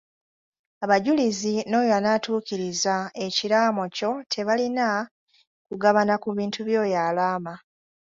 [0.83, 4.87] Abajulizi n'oyo anaatuukiriza ekiraamo kyo tebalina
[5.67, 7.53] kugabana ku bintu by'oyo alaama.